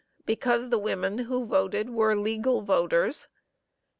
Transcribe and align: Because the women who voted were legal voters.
Because 0.25 0.69
the 0.71 0.79
women 0.79 1.19
who 1.19 1.45
voted 1.45 1.91
were 1.91 2.15
legal 2.15 2.61
voters. 2.63 3.27